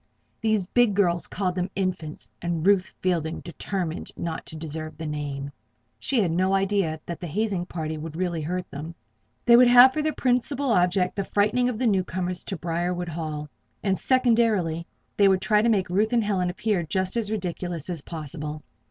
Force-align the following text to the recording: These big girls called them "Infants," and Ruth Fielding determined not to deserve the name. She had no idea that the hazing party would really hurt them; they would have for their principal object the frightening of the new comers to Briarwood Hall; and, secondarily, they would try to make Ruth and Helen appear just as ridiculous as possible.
These 0.41 0.65
big 0.65 0.95
girls 0.95 1.27
called 1.27 1.53
them 1.53 1.69
"Infants," 1.75 2.27
and 2.41 2.65
Ruth 2.65 2.91
Fielding 3.01 3.41
determined 3.41 4.09
not 4.17 4.47
to 4.47 4.55
deserve 4.55 4.97
the 4.97 5.05
name. 5.05 5.51
She 5.99 6.19
had 6.23 6.31
no 6.31 6.55
idea 6.55 6.99
that 7.05 7.19
the 7.19 7.27
hazing 7.27 7.67
party 7.67 7.99
would 7.99 8.15
really 8.15 8.41
hurt 8.41 8.67
them; 8.71 8.95
they 9.45 9.55
would 9.55 9.67
have 9.67 9.93
for 9.93 10.01
their 10.01 10.11
principal 10.13 10.71
object 10.71 11.15
the 11.15 11.23
frightening 11.23 11.69
of 11.69 11.77
the 11.77 11.85
new 11.85 12.03
comers 12.03 12.43
to 12.45 12.57
Briarwood 12.57 13.09
Hall; 13.09 13.47
and, 13.83 13.99
secondarily, 13.99 14.87
they 15.17 15.27
would 15.27 15.39
try 15.41 15.61
to 15.61 15.69
make 15.69 15.87
Ruth 15.87 16.13
and 16.13 16.23
Helen 16.23 16.49
appear 16.49 16.81
just 16.81 17.15
as 17.15 17.29
ridiculous 17.29 17.87
as 17.87 18.01
possible. 18.01 18.63